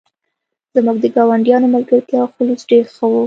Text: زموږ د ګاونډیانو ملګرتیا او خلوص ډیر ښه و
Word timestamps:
زموږ 0.75 0.97
د 1.01 1.05
ګاونډیانو 1.15 1.73
ملګرتیا 1.75 2.17
او 2.21 2.27
خلوص 2.33 2.61
ډیر 2.69 2.85
ښه 2.95 3.05
و 3.09 3.13